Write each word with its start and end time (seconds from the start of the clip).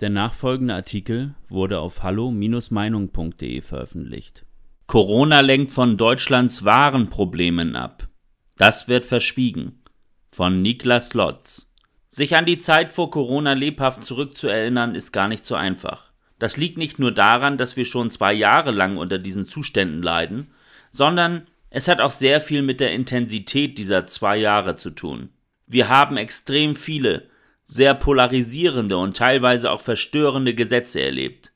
Der 0.00 0.10
nachfolgende 0.10 0.74
Artikel 0.74 1.34
wurde 1.48 1.78
auf 1.78 2.02
hallo-meinung.de 2.02 3.62
veröffentlicht. 3.62 4.44
Corona 4.86 5.40
lenkt 5.40 5.70
von 5.70 5.96
Deutschlands 5.96 6.64
wahren 6.64 7.08
Problemen 7.08 7.76
ab. 7.76 8.08
Das 8.56 8.88
wird 8.88 9.06
verschwiegen. 9.06 9.82
Von 10.30 10.60
Niklas 10.60 11.14
Lotz. 11.14 11.74
Sich 12.08 12.36
an 12.36 12.44
die 12.44 12.58
Zeit 12.58 12.92
vor 12.92 13.10
Corona 13.10 13.54
lebhaft 13.54 14.04
zurückzuerinnern, 14.04 14.94
ist 14.94 15.12
gar 15.12 15.28
nicht 15.28 15.44
so 15.46 15.54
einfach. 15.54 16.12
Das 16.38 16.58
liegt 16.58 16.76
nicht 16.76 16.98
nur 16.98 17.12
daran, 17.12 17.56
dass 17.56 17.76
wir 17.76 17.86
schon 17.86 18.10
zwei 18.10 18.34
Jahre 18.34 18.70
lang 18.70 18.98
unter 18.98 19.18
diesen 19.18 19.44
Zuständen 19.44 20.02
leiden, 20.02 20.52
sondern 20.90 21.46
es 21.70 21.88
hat 21.88 22.00
auch 22.00 22.10
sehr 22.10 22.40
viel 22.42 22.62
mit 22.62 22.80
der 22.80 22.92
Intensität 22.92 23.78
dieser 23.78 24.06
zwei 24.06 24.36
Jahre 24.36 24.76
zu 24.76 24.90
tun. 24.90 25.30
Wir 25.66 25.88
haben 25.88 26.16
extrem 26.16 26.76
viele, 26.76 27.28
sehr 27.66 27.94
polarisierende 27.94 28.96
und 28.96 29.16
teilweise 29.16 29.70
auch 29.70 29.80
verstörende 29.80 30.54
Gesetze 30.54 31.02
erlebt. 31.02 31.52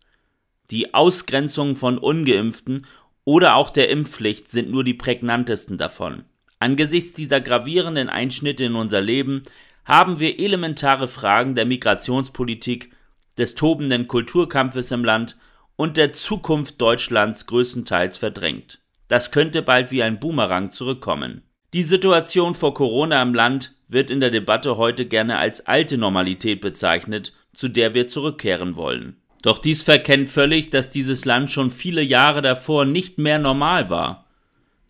Die 0.71 0.93
Ausgrenzung 0.93 1.77
von 1.77 1.99
ungeimpften 1.99 2.87
oder 3.25 3.55
auch 3.55 3.71
der 3.71 3.89
Impfpflicht 3.89 4.49
sind 4.49 4.71
nur 4.71 4.85
die 4.85 4.95
prägnantesten 4.95 5.79
davon. 5.79 6.25
Angesichts 6.59 7.13
dieser 7.15 7.41
gravierenden 7.41 8.09
Einschnitte 8.09 8.65
in 8.65 8.75
unser 8.75 9.01
Leben 9.01 9.45
haben 9.85 10.21
wir 10.21 10.39
elementare 10.39 11.09
Fragen 11.09 11.55
der 11.55 11.65
Migrationspolitik, 11.65 12.93
des 13.39 13.55
tobenden 13.55 14.07
Kulturkampfes 14.09 14.91
im 14.93 15.05
Land 15.05 15.37
und 15.77 15.97
der 15.97 16.13
Zukunft 16.13 16.81
Deutschlands 16.81 17.47
größtenteils 17.47 18.19
verdrängt. 18.19 18.81
Das 19.09 19.31
könnte 19.31 19.63
bald 19.63 19.91
wie 19.93 20.03
ein 20.03 20.21
Boomerang 20.21 20.71
zurückkommen. 20.71 21.43
Die 21.73 21.83
Situation 21.83 22.55
vor 22.55 22.75
Corona 22.75 23.23
im 23.23 23.33
Land 23.33 23.75
wird 23.93 24.11
in 24.11 24.21
der 24.21 24.31
Debatte 24.31 24.77
heute 24.77 25.07
gerne 25.07 25.39
als 25.39 25.67
alte 25.67 25.99
Normalität 25.99 26.61
bezeichnet, 26.61 27.33
zu 27.53 27.69
der 27.69 27.95
wir 27.95 28.07
zurückkehren 28.07 28.77
wollen. 28.77 29.17
Doch 29.43 29.59
dies 29.59 29.83
verkennt 29.83 30.29
völlig, 30.29 30.71
dass 30.71 30.91
dieses 30.91 31.25
Land 31.25 31.51
schon 31.51 31.71
viele 31.71 32.03
Jahre 32.03 32.43
davor 32.43 32.85
nicht 32.85 33.19
mehr 33.19 33.39
normal 33.39 33.91
war. 33.91 34.27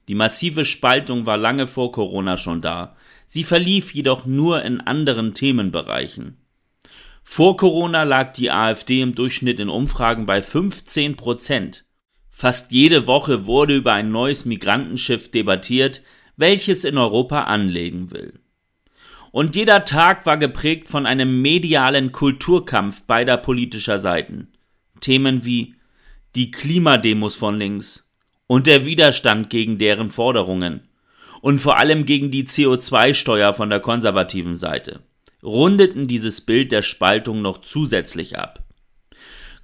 Die 0.08 0.14
massive 0.14 0.64
Spaltung 0.64 1.24
war 1.24 1.36
lange 1.36 1.66
vor 1.66 1.92
Corona 1.92 2.36
schon 2.36 2.60
da, 2.60 2.96
sie 3.26 3.44
verlief 3.44 3.94
jedoch 3.94 4.26
nur 4.26 4.62
in 4.62 4.80
anderen 4.80 5.34
Themenbereichen. 5.34 6.36
Vor 7.22 7.56
Corona 7.56 8.02
lag 8.02 8.32
die 8.32 8.50
AfD 8.50 9.02
im 9.02 9.14
Durchschnitt 9.14 9.60
in 9.60 9.68
Umfragen 9.68 10.26
bei 10.26 10.42
15 10.42 11.16
Prozent. 11.16 11.84
Fast 12.28 12.72
jede 12.72 13.06
Woche 13.06 13.46
wurde 13.46 13.76
über 13.76 13.92
ein 13.92 14.10
neues 14.10 14.44
Migrantenschiff 14.46 15.30
debattiert, 15.30 16.02
welches 16.36 16.84
in 16.84 16.98
Europa 16.98 17.44
anlegen 17.44 18.10
will. 18.10 18.39
Und 19.30 19.54
jeder 19.54 19.84
Tag 19.84 20.26
war 20.26 20.38
geprägt 20.38 20.88
von 20.88 21.06
einem 21.06 21.40
medialen 21.40 22.12
Kulturkampf 22.12 23.02
beider 23.04 23.36
politischer 23.36 23.98
Seiten. 23.98 24.48
Themen 25.00 25.44
wie 25.44 25.76
die 26.34 26.50
Klimademos 26.50 27.36
von 27.36 27.58
links 27.58 28.10
und 28.46 28.66
der 28.66 28.84
Widerstand 28.84 29.50
gegen 29.50 29.78
deren 29.78 30.10
Forderungen 30.10 30.88
und 31.40 31.60
vor 31.60 31.78
allem 31.78 32.04
gegen 32.04 32.30
die 32.30 32.44
CO2-Steuer 32.44 33.54
von 33.54 33.70
der 33.70 33.80
konservativen 33.80 34.56
Seite 34.56 35.00
rundeten 35.42 36.06
dieses 36.06 36.42
Bild 36.42 36.70
der 36.72 36.82
Spaltung 36.82 37.40
noch 37.42 37.58
zusätzlich 37.58 38.38
ab. 38.38 38.64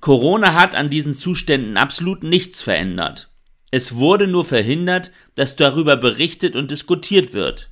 Corona 0.00 0.54
hat 0.54 0.74
an 0.74 0.90
diesen 0.90 1.12
Zuständen 1.12 1.76
absolut 1.76 2.22
nichts 2.22 2.62
verändert. 2.62 3.28
Es 3.70 3.96
wurde 3.96 4.26
nur 4.26 4.44
verhindert, 4.44 5.10
dass 5.34 5.56
darüber 5.56 5.96
berichtet 5.96 6.56
und 6.56 6.70
diskutiert 6.70 7.32
wird. 7.32 7.70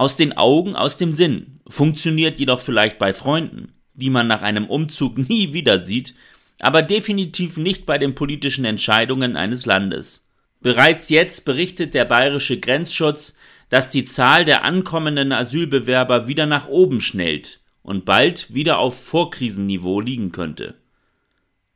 Aus 0.00 0.16
den 0.16 0.32
Augen, 0.32 0.76
aus 0.76 0.96
dem 0.96 1.12
Sinn 1.12 1.60
funktioniert 1.68 2.38
jedoch 2.38 2.62
vielleicht 2.62 2.98
bei 2.98 3.12
Freunden, 3.12 3.74
die 3.92 4.08
man 4.08 4.28
nach 4.28 4.40
einem 4.40 4.64
Umzug 4.64 5.18
nie 5.28 5.52
wieder 5.52 5.78
sieht, 5.78 6.14
aber 6.58 6.80
definitiv 6.80 7.58
nicht 7.58 7.84
bei 7.84 7.98
den 7.98 8.14
politischen 8.14 8.64
Entscheidungen 8.64 9.36
eines 9.36 9.66
Landes. 9.66 10.26
Bereits 10.62 11.10
jetzt 11.10 11.44
berichtet 11.44 11.92
der 11.92 12.06
bayerische 12.06 12.58
Grenzschutz, 12.58 13.36
dass 13.68 13.90
die 13.90 14.04
Zahl 14.04 14.46
der 14.46 14.64
ankommenden 14.64 15.32
Asylbewerber 15.32 16.26
wieder 16.26 16.46
nach 16.46 16.66
oben 16.66 17.02
schnellt 17.02 17.60
und 17.82 18.06
bald 18.06 18.54
wieder 18.54 18.78
auf 18.78 19.04
Vorkrisenniveau 19.04 20.00
liegen 20.00 20.32
könnte. 20.32 20.76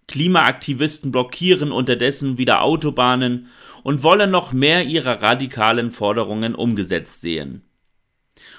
Klimaaktivisten 0.09 1.13
blockieren 1.13 1.71
unterdessen 1.71 2.39
wieder 2.39 2.63
Autobahnen 2.63 3.49
und 3.83 4.03
wollen 4.03 4.31
noch 4.31 4.55
mehr 4.55 4.83
ihrer 4.87 5.21
radikalen 5.21 5.91
Forderungen 5.91 6.55
umgesetzt 6.55 7.21
sehen. 7.21 7.61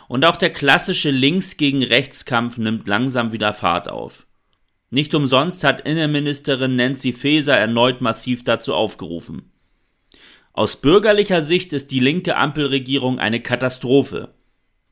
Und 0.07 0.25
auch 0.25 0.37
der 0.37 0.51
klassische 0.51 1.11
Links 1.11 1.57
gegen 1.57 1.83
Rechtskampf 1.83 2.57
nimmt 2.57 2.87
langsam 2.87 3.31
wieder 3.31 3.53
Fahrt 3.53 3.89
auf. 3.89 4.27
Nicht 4.89 5.15
umsonst 5.15 5.63
hat 5.63 5.81
Innenministerin 5.81 6.75
Nancy 6.75 7.11
Faeser 7.11 7.57
erneut 7.57 8.01
massiv 8.01 8.43
dazu 8.43 8.73
aufgerufen. 8.73 9.51
Aus 10.53 10.79
bürgerlicher 10.79 11.41
Sicht 11.41 11.73
ist 11.73 11.91
die 11.91 11.99
linke 11.99 12.37
Ampelregierung 12.37 13.19
eine 13.19 13.41
Katastrophe, 13.41 14.33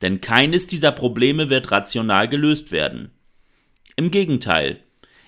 denn 0.02 0.20
keines 0.20 0.68
dieser 0.68 0.92
Probleme 0.92 1.50
wird 1.50 1.72
rational 1.72 2.28
gelöst 2.28 2.72
werden. 2.72 3.12
Im 3.96 4.12
Gegenteil, 4.12 4.84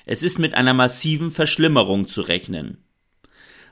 es 0.06 0.24
ist 0.24 0.40
mit 0.40 0.54
einer 0.56 0.74
massiven 0.74 1.32
Verschlimmerung 1.32 2.08
zu 2.08 2.22
rechnen 2.22 2.85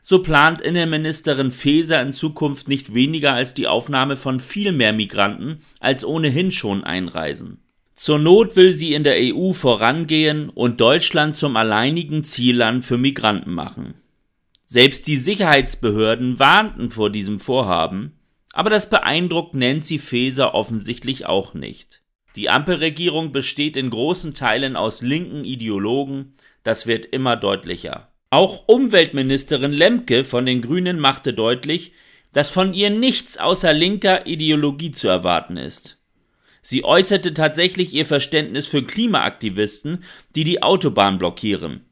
so 0.06 0.22
plant 0.22 0.62
Innenministerin 0.62 1.50
Faeser 1.50 2.02
in 2.02 2.12
Zukunft 2.12 2.68
nicht 2.68 2.94
weniger 2.94 3.34
als 3.34 3.54
die 3.54 3.68
Aufnahme 3.68 4.18
von 4.18 4.42
viel 4.42 4.74
mehr 4.74 4.92
Migranten 4.92 5.62
als 5.80 6.04
ohnehin 6.04 6.52
schon 6.52 6.84
einreisen. 6.84 7.60
Zur 7.96 8.20
Not 8.20 8.58
will 8.58 8.74
sie 8.74 8.94
in 8.94 9.06
der 9.06 9.16
EU 9.18 9.54
vorangehen 9.54 10.50
und 10.50 10.82
Deutschland 10.82 11.36
zum 11.36 11.56
alleinigen 11.56 12.26
Zielland 12.26 12.84
für 12.84 12.98
Migranten 12.98 13.54
machen. 13.54 13.94
Selbst 14.66 15.08
die 15.08 15.18
Sicherheitsbehörden 15.18 16.38
warnten 16.38 16.90
vor 16.90 17.10
diesem 17.10 17.40
Vorhaben, 17.40 18.20
aber 18.52 18.70
das 18.70 18.90
beeindruckt 18.90 19.56
Nancy 19.56 20.00
Faeser 20.00 20.54
offensichtlich 20.54 21.28
auch 21.28 21.54
nicht. 21.54 22.02
Die 22.36 22.50
Ampelregierung 22.50 23.32
besteht 23.32 23.78
in 23.78 23.90
großen 23.90 24.34
Teilen 24.34 24.76
aus 24.76 25.02
linken 25.02 25.46
Ideologen, 25.46 26.34
das 26.64 26.88
wird 26.88 27.06
immer 27.06 27.38
deutlicher. 27.38 28.13
Auch 28.34 28.64
Umweltministerin 28.68 29.74
Lemke 29.74 30.24
von 30.24 30.48
den 30.48 30.64
Grünen 30.64 30.98
machte 30.98 31.36
deutlich, 31.36 31.92
dass 32.32 32.50
von 32.50 32.74
ihr 32.74 32.90
nichts 32.90 33.38
außer 33.38 33.74
linker 33.74 34.26
Ideologie 34.26 34.92
zu 34.92 35.08
erwarten 35.08 35.56
ist. 35.56 36.00
Sie 36.64 36.84
äußerte 36.84 37.36
tatsächlich 37.36 37.94
ihr 37.94 38.08
Verständnis 38.08 38.66
für 38.66 38.82
Klimaaktivisten, 38.82 40.04
die 40.36 40.46
die 40.46 40.64
Autobahn 40.64 41.20
blockieren. 41.20 41.86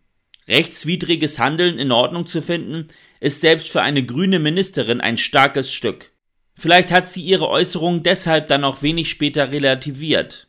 Rechtswidriges 0.48 1.38
Handeln 1.38 1.78
in 1.78 1.92
Ordnung 1.92 2.26
zu 2.26 2.42
finden, 2.42 2.88
ist 3.20 3.42
selbst 3.42 3.70
für 3.70 3.84
eine 3.84 4.04
grüne 4.04 4.40
Ministerin 4.40 5.00
ein 5.00 5.18
starkes 5.18 5.72
Stück. 5.72 6.12
Vielleicht 6.56 6.92
hat 6.92 7.08
sie 7.08 7.22
ihre 7.22 7.50
Äußerungen 7.50 8.02
deshalb 8.02 8.48
dann 8.48 8.64
auch 8.64 8.82
wenig 8.82 9.12
später 9.12 9.52
relativiert. 9.52 10.48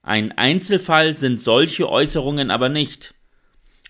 Ein 0.00 0.30
Einzelfall 0.30 1.12
sind 1.12 1.40
solche 1.40 1.90
Äußerungen 1.90 2.52
aber 2.52 2.68
nicht. 2.68 3.13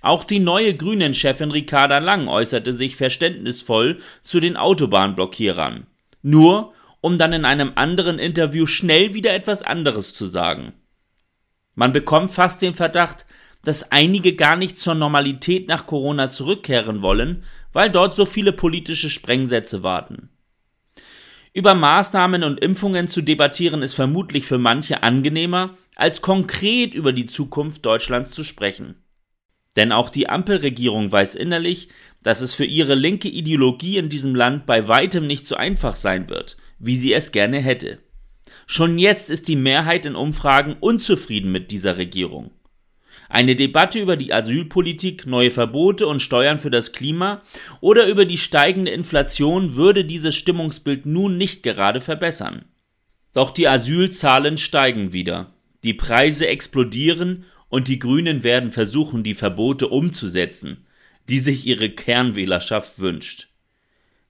Auch 0.04 0.24
die 0.24 0.38
neue 0.38 0.74
Grünen-Chefin 0.74 1.50
Ricarda 1.50 1.96
Lang 1.96 2.28
äußerte 2.28 2.74
sich 2.74 2.94
verständnisvoll 2.94 3.96
zu 4.20 4.38
den 4.38 4.58
Autobahnblockierern. 4.58 5.86
Nur, 6.20 6.74
um 7.00 7.16
dann 7.16 7.32
in 7.32 7.46
einem 7.46 7.72
anderen 7.74 8.18
Interview 8.18 8.66
schnell 8.66 9.14
wieder 9.14 9.32
etwas 9.32 9.62
anderes 9.62 10.12
zu 10.12 10.26
sagen. 10.26 10.74
Man 11.74 11.92
bekommt 11.92 12.30
fast 12.30 12.60
den 12.60 12.74
Verdacht, 12.74 13.24
dass 13.62 13.92
einige 13.92 14.34
gar 14.34 14.56
nicht 14.56 14.76
zur 14.76 14.94
Normalität 14.94 15.68
nach 15.68 15.86
Corona 15.86 16.28
zurückkehren 16.28 17.00
wollen, 17.00 17.42
weil 17.72 17.88
dort 17.88 18.14
so 18.14 18.26
viele 18.26 18.52
politische 18.52 19.08
Sprengsätze 19.08 19.82
warten. 19.82 20.28
Über 21.54 21.74
Maßnahmen 21.74 22.44
und 22.44 22.60
Impfungen 22.60 23.08
zu 23.08 23.22
debattieren 23.22 23.80
ist 23.80 23.94
vermutlich 23.94 24.44
für 24.44 24.58
manche 24.58 25.02
angenehmer, 25.02 25.78
als 25.96 26.20
konkret 26.20 26.92
über 26.92 27.14
die 27.14 27.24
Zukunft 27.24 27.86
Deutschlands 27.86 28.32
zu 28.32 28.44
sprechen. 28.44 28.96
Denn 29.76 29.92
auch 29.92 30.08
die 30.08 30.28
Ampelregierung 30.28 31.10
weiß 31.10 31.34
innerlich, 31.34 31.88
dass 32.22 32.40
es 32.40 32.54
für 32.54 32.64
ihre 32.64 32.94
linke 32.94 33.28
Ideologie 33.28 33.98
in 33.98 34.08
diesem 34.08 34.34
Land 34.34 34.66
bei 34.66 34.88
weitem 34.88 35.26
nicht 35.26 35.46
so 35.46 35.56
einfach 35.56 35.96
sein 35.96 36.28
wird, 36.28 36.56
wie 36.78 36.96
sie 36.96 37.12
es 37.12 37.32
gerne 37.32 37.58
hätte. 37.58 37.98
Schon 38.66 38.98
jetzt 38.98 39.30
ist 39.30 39.48
die 39.48 39.56
Mehrheit 39.56 40.06
in 40.06 40.14
Umfragen 40.14 40.76
unzufrieden 40.80 41.52
mit 41.52 41.70
dieser 41.70 41.98
Regierung. 41.98 42.50
Eine 43.28 43.56
Debatte 43.56 43.98
über 43.98 44.16
die 44.16 44.32
Asylpolitik, 44.32 45.26
neue 45.26 45.50
Verbote 45.50 46.06
und 46.06 46.20
Steuern 46.20 46.58
für 46.58 46.70
das 46.70 46.92
Klima 46.92 47.42
oder 47.80 48.06
über 48.06 48.26
die 48.26 48.38
steigende 48.38 48.90
Inflation 48.90 49.76
würde 49.76 50.04
dieses 50.04 50.34
Stimmungsbild 50.34 51.06
nun 51.06 51.36
nicht 51.36 51.62
gerade 51.62 52.00
verbessern. 52.00 52.64
Doch 53.32 53.50
die 53.50 53.66
Asylzahlen 53.66 54.58
steigen 54.58 55.12
wieder, 55.12 55.52
die 55.82 55.94
Preise 55.94 56.46
explodieren 56.46 57.44
und 57.68 57.88
die 57.88 57.98
Grünen 57.98 58.42
werden 58.42 58.70
versuchen, 58.70 59.22
die 59.22 59.34
Verbote 59.34 59.88
umzusetzen, 59.88 60.86
die 61.28 61.38
sich 61.38 61.66
ihre 61.66 61.90
Kernwählerschaft 61.90 62.98
wünscht. 62.98 63.48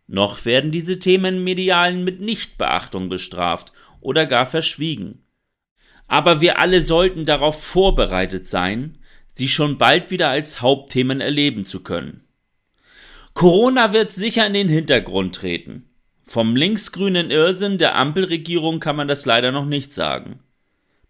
Noch 0.06 0.44
werden 0.44 0.70
diese 0.70 0.98
Themen 0.98 1.44
medialen 1.44 2.04
mit 2.04 2.20
Nichtbeachtung 2.20 3.08
bestraft 3.08 3.72
oder 4.00 4.26
gar 4.26 4.46
verschwiegen. 4.46 5.22
Aber 6.06 6.40
wir 6.40 6.58
alle 6.58 6.82
sollten 6.82 7.24
darauf 7.24 7.62
vorbereitet 7.62 8.46
sein, 8.46 8.98
sie 9.32 9.48
schon 9.48 9.78
bald 9.78 10.10
wieder 10.10 10.28
als 10.28 10.60
Hauptthemen 10.60 11.20
erleben 11.20 11.64
zu 11.64 11.80
können. 11.80 12.24
Corona 13.32 13.92
wird 13.92 14.12
sicher 14.12 14.46
in 14.46 14.52
den 14.52 14.68
Hintergrund 14.68 15.34
treten. 15.34 15.88
Vom 16.24 16.54
linksgrünen 16.54 17.30
Irrsinn 17.30 17.78
der 17.78 17.96
Ampelregierung 17.96 18.80
kann 18.80 18.96
man 18.96 19.08
das 19.08 19.26
leider 19.26 19.52
noch 19.52 19.66
nicht 19.66 19.92
sagen. 19.92 20.40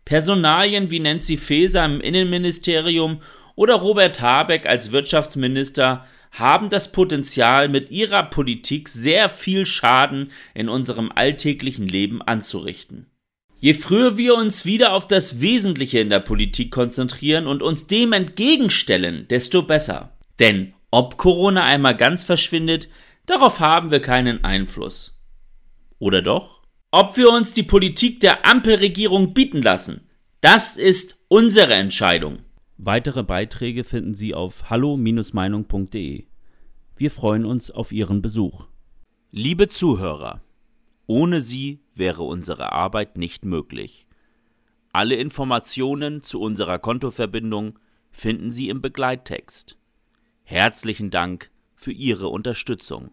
Personalien 0.04 0.90
wie 0.90 1.00
Nancy 1.00 1.36
Faeser 1.36 1.84
im 1.84 2.00
Innenministerium 2.00 3.20
oder 3.56 3.74
Robert 3.74 4.20
Habeck 4.20 4.66
als 4.66 4.92
Wirtschaftsminister 4.92 6.04
haben 6.32 6.68
das 6.68 6.90
Potenzial, 6.90 7.68
mit 7.68 7.90
ihrer 7.90 8.24
Politik 8.24 8.88
sehr 8.88 9.28
viel 9.28 9.66
Schaden 9.66 10.32
in 10.52 10.68
unserem 10.68 11.12
alltäglichen 11.14 11.86
Leben 11.86 12.22
anzurichten. 12.22 13.06
Je 13.60 13.72
früher 13.72 14.18
wir 14.18 14.34
uns 14.34 14.66
wieder 14.66 14.92
auf 14.92 15.06
das 15.06 15.40
Wesentliche 15.40 16.00
in 16.00 16.10
der 16.10 16.20
Politik 16.20 16.70
konzentrieren 16.70 17.46
und 17.46 17.62
uns 17.62 17.86
dem 17.86 18.12
entgegenstellen, 18.12 19.26
desto 19.28 19.62
besser. 19.62 20.18
Denn 20.38 20.74
ob 20.90 21.16
Corona 21.16 21.64
einmal 21.64 21.96
ganz 21.96 22.24
verschwindet, 22.24 22.88
darauf 23.26 23.60
haben 23.60 23.90
wir 23.90 24.00
keinen 24.00 24.44
Einfluss. 24.44 25.16
Oder 25.98 26.20
doch? 26.20 26.63
Ob 26.96 27.16
wir 27.16 27.28
uns 27.32 27.52
die 27.52 27.64
Politik 27.64 28.20
der 28.20 28.46
Ampelregierung 28.46 29.34
bieten 29.34 29.60
lassen, 29.62 30.08
das 30.40 30.76
ist 30.76 31.18
unsere 31.26 31.74
Entscheidung. 31.74 32.44
Weitere 32.76 33.24
Beiträge 33.24 33.82
finden 33.82 34.14
Sie 34.14 34.32
auf 34.32 34.70
hallo-meinung.de. 34.70 36.26
Wir 36.96 37.10
freuen 37.10 37.46
uns 37.46 37.72
auf 37.72 37.90
Ihren 37.90 38.22
Besuch. 38.22 38.66
Liebe 39.32 39.66
Zuhörer, 39.66 40.40
ohne 41.08 41.40
Sie 41.40 41.80
wäre 41.96 42.22
unsere 42.22 42.70
Arbeit 42.70 43.18
nicht 43.18 43.44
möglich. 43.44 44.06
Alle 44.92 45.16
Informationen 45.16 46.22
zu 46.22 46.40
unserer 46.40 46.78
Kontoverbindung 46.78 47.76
finden 48.12 48.52
Sie 48.52 48.68
im 48.68 48.80
Begleittext. 48.80 49.76
Herzlichen 50.44 51.10
Dank 51.10 51.50
für 51.74 51.90
Ihre 51.90 52.28
Unterstützung. 52.28 53.10